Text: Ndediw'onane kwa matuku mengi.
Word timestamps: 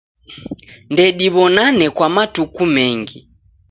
Ndediw'onane 0.93 1.85
kwa 1.95 2.07
matuku 2.15 2.63
mengi. 2.75 3.19